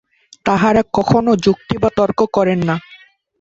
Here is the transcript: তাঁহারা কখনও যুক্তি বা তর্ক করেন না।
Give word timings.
তাঁহারা 0.45 0.81
কখনও 0.93 1.33
যুক্তি 1.45 1.75
বা 1.77 1.89
তর্ক 1.97 2.19
করেন 2.35 2.59
না। 2.69 2.75